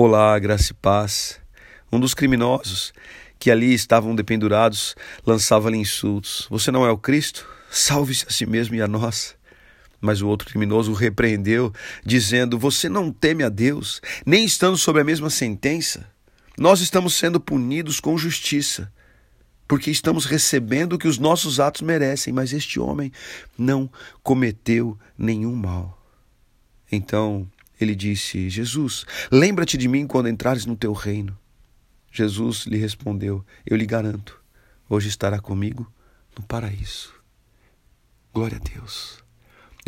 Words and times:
Olá, 0.00 0.38
graça 0.38 0.70
e 0.70 0.74
paz. 0.74 1.40
Um 1.90 1.98
dos 1.98 2.14
criminosos 2.14 2.92
que 3.36 3.50
ali 3.50 3.74
estavam 3.74 4.14
dependurados 4.14 4.94
lançava-lhe 5.26 5.76
insultos. 5.76 6.46
Você 6.50 6.70
não 6.70 6.86
é 6.86 6.90
o 6.92 6.96
Cristo? 6.96 7.48
Salve-se 7.68 8.24
a 8.28 8.30
si 8.30 8.46
mesmo 8.46 8.76
e 8.76 8.80
a 8.80 8.86
nós. 8.86 9.34
Mas 10.00 10.22
o 10.22 10.28
outro 10.28 10.46
criminoso 10.48 10.92
o 10.92 10.94
repreendeu, 10.94 11.72
dizendo: 12.06 12.56
Você 12.60 12.88
não 12.88 13.10
teme 13.10 13.42
a 13.42 13.48
Deus, 13.48 14.00
nem 14.24 14.44
estando 14.44 14.76
sob 14.76 15.00
a 15.00 15.04
mesma 15.04 15.30
sentença? 15.30 16.08
Nós 16.56 16.80
estamos 16.80 17.14
sendo 17.14 17.40
punidos 17.40 17.98
com 17.98 18.16
justiça, 18.16 18.92
porque 19.66 19.90
estamos 19.90 20.26
recebendo 20.26 20.92
o 20.92 20.98
que 20.98 21.08
os 21.08 21.18
nossos 21.18 21.58
atos 21.58 21.82
merecem, 21.82 22.32
mas 22.32 22.52
este 22.52 22.78
homem 22.78 23.10
não 23.58 23.90
cometeu 24.22 24.96
nenhum 25.18 25.56
mal. 25.56 26.00
Então 26.88 27.50
ele 27.80 27.94
disse: 27.94 28.48
Jesus, 28.50 29.04
lembra-te 29.30 29.76
de 29.76 29.88
mim 29.88 30.06
quando 30.06 30.28
entrares 30.28 30.66
no 30.66 30.76
teu 30.76 30.92
reino. 30.92 31.38
Jesus 32.10 32.64
lhe 32.66 32.76
respondeu: 32.76 33.44
Eu 33.64 33.76
lhe 33.76 33.86
garanto, 33.86 34.40
hoje 34.88 35.08
estará 35.08 35.40
comigo 35.40 35.90
no 36.36 36.44
paraíso. 36.44 37.14
Glória 38.32 38.56
a 38.56 38.60
Deus. 38.60 39.27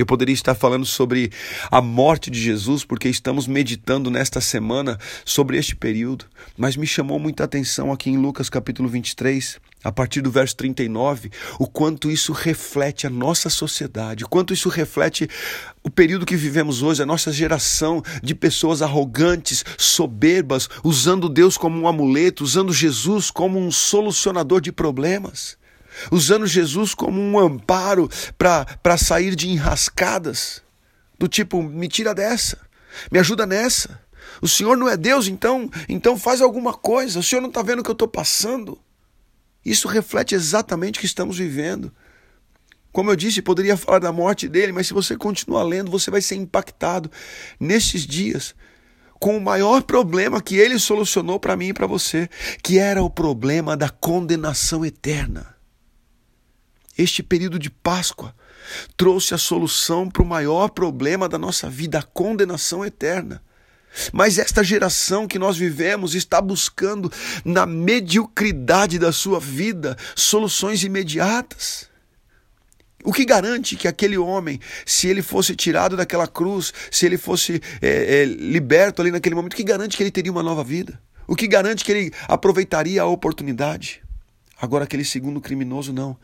Eu 0.01 0.07
poderia 0.07 0.33
estar 0.33 0.55
falando 0.55 0.87
sobre 0.87 1.31
a 1.71 1.83
morte 1.83 2.31
de 2.31 2.41
Jesus, 2.41 2.87
porque 2.87 3.07
estamos 3.07 3.47
meditando 3.47 4.11
nesta 4.11 4.41
semana 4.41 4.99
sobre 5.27 5.59
este 5.59 5.77
período, 5.77 6.25
mas 6.57 6.75
me 6.75 6.87
chamou 6.87 7.19
muita 7.19 7.45
atenção 7.45 7.93
aqui 7.93 8.09
em 8.09 8.17
Lucas 8.17 8.49
capítulo 8.49 8.89
23, 8.89 9.61
a 9.85 9.93
partir 9.93 10.23
do 10.23 10.31
verso 10.31 10.57
39, 10.57 11.31
o 11.59 11.67
quanto 11.67 12.11
isso 12.11 12.33
reflete 12.33 13.07
a 13.07 13.11
nossa 13.11 13.51
sociedade, 13.51 14.25
o 14.25 14.29
quanto 14.29 14.55
isso 14.55 14.71
reflete 14.71 15.29
o 15.85 15.91
período 15.91 16.25
que 16.25 16.35
vivemos 16.35 16.81
hoje, 16.81 17.03
a 17.03 17.07
nossa 17.07 17.31
geração 17.31 18.03
de 18.23 18.35
pessoas 18.35 18.81
arrogantes, 18.81 19.63
soberbas, 19.77 20.67
usando 20.83 21.29
Deus 21.29 21.59
como 21.59 21.79
um 21.79 21.87
amuleto, 21.87 22.43
usando 22.43 22.73
Jesus 22.73 23.31
como 23.31 23.59
um 23.59 23.71
solucionador 23.71 24.63
de 24.63 24.73
problemas 24.73 25.60
usando 26.11 26.47
Jesus 26.47 26.95
como 26.95 27.21
um 27.21 27.39
amparo 27.39 28.09
para 28.37 28.97
sair 28.97 29.35
de 29.35 29.49
enrascadas, 29.49 30.63
do 31.19 31.29
tipo, 31.29 31.63
me 31.63 31.89
tira 31.89 32.15
dessa, 32.15 32.59
me 33.11 33.19
ajuda 33.19 33.47
nessa. 33.47 34.01
O 34.41 34.49
Senhor 34.49 34.77
não 34.77 34.89
é 34.89 34.97
Deus, 34.97 35.29
então, 35.29 35.71
então 35.89 36.19
faz 36.19 36.41
alguma 36.41 36.73
coisa. 36.73 37.19
O 37.19 37.23
Senhor 37.23 37.41
não 37.43 37.49
está 37.49 37.63
vendo 37.63 37.81
o 37.81 37.83
que 37.83 37.91
eu 37.91 37.95
estou 37.95 38.09
passando. 38.09 38.79
Isso 39.65 39.89
reflete 39.89 40.35
exatamente 40.35 40.99
o 40.99 41.01
que 41.01 41.07
estamos 41.07 41.37
vivendo. 41.37 41.93
Como 42.93 43.11
eu 43.11 43.17
disse, 43.17 43.43
poderia 43.43 43.77
falar 43.77 43.99
da 43.99 44.11
morte 44.11 44.49
dele, 44.49 44.73
mas 44.73 44.87
se 44.87 44.95
você 44.95 45.17
continuar 45.17 45.63
lendo, 45.63 45.91
você 45.91 46.11
vai 46.11 46.21
ser 46.21 46.37
impactado 46.37 47.11
nesses 47.59 48.07
dias 48.07 48.55
com 49.21 49.37
o 49.37 49.41
maior 49.41 49.83
problema 49.83 50.41
que 50.41 50.57
ele 50.57 50.79
solucionou 50.79 51.39
para 51.39 51.55
mim 51.55 51.69
e 51.69 51.75
para 51.75 51.87
você, 51.87 52.29
que 52.63 52.79
era 52.79 53.03
o 53.03 53.11
problema 53.11 53.77
da 53.77 53.91
condenação 53.91 54.85
eterna. 54.85 55.55
Este 56.97 57.23
período 57.23 57.59
de 57.59 57.71
Páscoa 57.71 58.35
trouxe 58.97 59.35
a 59.35 59.39
solução 59.39 60.09
para 60.09 60.23
o 60.23 60.27
maior 60.27 60.69
problema 60.69 61.29
da 61.29 61.39
nossa 61.39 61.69
vida, 61.69 61.99
a 61.99 62.03
condenação 62.03 62.85
eterna. 62.85 63.43
Mas 64.13 64.39
esta 64.39 64.63
geração 64.63 65.27
que 65.27 65.39
nós 65.39 65.57
vivemos 65.57 66.15
está 66.15 66.41
buscando, 66.41 67.13
na 67.45 67.67
mediocridade 67.67 68.99
da 68.99 69.13
sua 69.13 69.41
vida, 69.41 69.97
soluções 70.15 70.85
imediatas. 70.85 71.89
O 73.03 73.13
que 73.13 73.25
garante 73.25 73.77
que 73.77 73.89
aquele 73.89 74.19
homem, 74.19 74.61
se 74.85 75.09
ele 75.09 75.23
fosse 75.23 75.57
tirado 75.57 75.97
daquela 75.97 76.27
cruz, 76.27 76.73
se 76.91 77.07
ele 77.07 77.17
fosse 77.17 77.61
é, 77.81 78.23
é, 78.23 78.25
liberto 78.27 79.01
ali 79.01 79.11
naquele 79.11 79.35
momento, 79.35 79.55
o 79.55 79.57
que 79.57 79.65
garante 79.65 79.97
que 79.97 80.03
ele 80.03 80.11
teria 80.11 80.31
uma 80.31 80.43
nova 80.43 80.63
vida? 80.63 81.01
O 81.27 81.35
que 81.35 81.49
garante 81.49 81.85
que 81.85 81.91
ele 81.91 82.13
aproveitaria 82.29 83.01
a 83.03 83.07
oportunidade? 83.07 84.03
Agora, 84.61 84.85
aquele 84.85 85.05
segundo 85.05 85.41
criminoso, 85.41 85.93
não. 85.93 86.17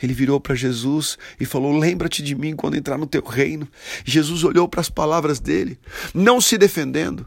Ele 0.00 0.14
virou 0.14 0.40
para 0.40 0.54
Jesus 0.54 1.18
e 1.38 1.44
falou: 1.44 1.76
Lembra-te 1.76 2.22
de 2.22 2.34
mim 2.34 2.54
quando 2.56 2.76
entrar 2.76 2.98
no 2.98 3.06
teu 3.06 3.24
reino. 3.24 3.68
Jesus 4.04 4.44
olhou 4.44 4.68
para 4.68 4.80
as 4.80 4.90
palavras 4.90 5.40
dele, 5.40 5.78
não 6.14 6.40
se 6.40 6.56
defendendo, 6.56 7.26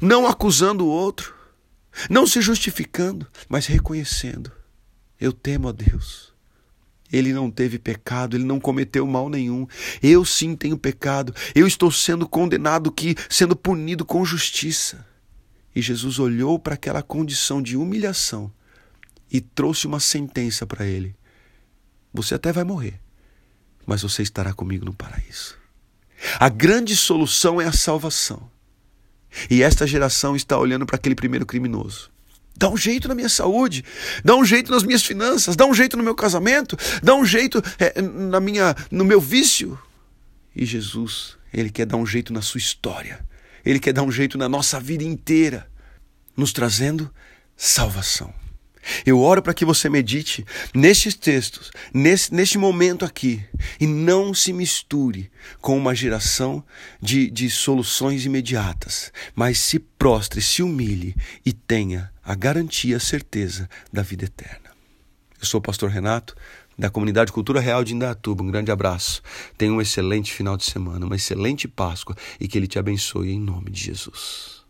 não 0.00 0.26
acusando 0.26 0.84
o 0.84 0.88
outro, 0.88 1.34
não 2.10 2.26
se 2.26 2.40
justificando, 2.40 3.26
mas 3.48 3.66
reconhecendo: 3.66 4.52
Eu 5.20 5.32
temo 5.32 5.68
a 5.68 5.72
Deus. 5.72 6.34
Ele 7.12 7.32
não 7.32 7.50
teve 7.52 7.78
pecado, 7.78 8.36
ele 8.36 8.44
não 8.44 8.58
cometeu 8.58 9.06
mal 9.06 9.28
nenhum. 9.28 9.66
Eu 10.02 10.24
sim 10.24 10.56
tenho 10.56 10.76
pecado. 10.76 11.32
Eu 11.54 11.64
estou 11.64 11.90
sendo 11.90 12.28
condenado 12.28 12.90
que 12.90 13.14
sendo 13.30 13.54
punido 13.54 14.04
com 14.04 14.24
justiça. 14.24 15.06
E 15.74 15.80
Jesus 15.80 16.18
olhou 16.18 16.58
para 16.58 16.74
aquela 16.74 17.02
condição 17.02 17.62
de 17.62 17.76
humilhação 17.76 18.50
e 19.30 19.40
trouxe 19.40 19.86
uma 19.86 20.00
sentença 20.00 20.66
para 20.66 20.84
ele 20.84 21.14
você 22.12 22.34
até 22.34 22.52
vai 22.52 22.64
morrer, 22.64 23.00
mas 23.86 24.02
você 24.02 24.22
estará 24.22 24.52
comigo 24.52 24.84
no 24.84 24.94
paraíso. 24.94 25.56
A 26.38 26.48
grande 26.48 26.96
solução 26.96 27.60
é 27.60 27.66
a 27.66 27.72
salvação. 27.72 28.50
E 29.50 29.62
esta 29.62 29.86
geração 29.86 30.34
está 30.34 30.58
olhando 30.58 30.86
para 30.86 30.96
aquele 30.96 31.14
primeiro 31.14 31.44
criminoso. 31.44 32.10
Dá 32.56 32.70
um 32.70 32.76
jeito 32.76 33.06
na 33.06 33.14
minha 33.14 33.28
saúde, 33.28 33.84
dá 34.24 34.34
um 34.34 34.44
jeito 34.44 34.70
nas 34.72 34.82
minhas 34.82 35.02
finanças, 35.02 35.56
dá 35.56 35.66
um 35.66 35.74
jeito 35.74 35.94
no 35.96 36.02
meu 36.02 36.14
casamento, 36.14 36.76
dá 37.02 37.14
um 37.14 37.24
jeito 37.24 37.62
é, 37.78 38.00
na 38.00 38.40
minha, 38.40 38.74
no 38.90 39.04
meu 39.04 39.20
vício. 39.20 39.78
E 40.54 40.64
Jesus, 40.64 41.36
ele 41.52 41.68
quer 41.68 41.84
dar 41.84 41.98
um 41.98 42.06
jeito 42.06 42.32
na 42.32 42.40
sua 42.40 42.58
história. 42.58 43.24
Ele 43.62 43.78
quer 43.78 43.92
dar 43.92 44.02
um 44.02 44.10
jeito 44.10 44.38
na 44.38 44.48
nossa 44.48 44.80
vida 44.80 45.04
inteira, 45.04 45.70
nos 46.34 46.52
trazendo 46.52 47.12
salvação. 47.56 48.32
Eu 49.04 49.20
oro 49.20 49.42
para 49.42 49.54
que 49.54 49.64
você 49.64 49.88
medite 49.88 50.44
nestes 50.74 51.14
textos, 51.14 51.70
nesse, 51.92 52.32
neste 52.32 52.58
momento 52.58 53.04
aqui, 53.04 53.42
e 53.80 53.86
não 53.86 54.32
se 54.34 54.52
misture 54.52 55.30
com 55.60 55.76
uma 55.76 55.94
geração 55.94 56.64
de, 57.00 57.30
de 57.30 57.48
soluções 57.50 58.24
imediatas, 58.24 59.12
mas 59.34 59.58
se 59.58 59.78
prostre, 59.78 60.40
se 60.40 60.62
humilhe 60.62 61.14
e 61.44 61.52
tenha 61.52 62.10
a 62.24 62.34
garantia, 62.34 62.96
a 62.96 63.00
certeza 63.00 63.68
da 63.92 64.02
vida 64.02 64.24
eterna. 64.24 64.70
Eu 65.40 65.46
sou 65.46 65.58
o 65.58 65.62
pastor 65.62 65.90
Renato, 65.90 66.34
da 66.78 66.90
comunidade 66.90 67.32
Cultura 67.32 67.60
Real 67.60 67.82
de 67.82 67.94
Indatuba. 67.94 68.42
Um 68.42 68.50
grande 68.50 68.70
abraço. 68.70 69.22
Tenha 69.56 69.72
um 69.72 69.80
excelente 69.80 70.32
final 70.32 70.56
de 70.56 70.64
semana, 70.64 71.06
uma 71.06 71.16
excelente 71.16 71.66
Páscoa 71.66 72.16
e 72.38 72.46
que 72.46 72.58
Ele 72.58 72.66
te 72.66 72.78
abençoe 72.78 73.30
em 73.30 73.40
nome 73.40 73.70
de 73.70 73.82
Jesus. 73.82 74.65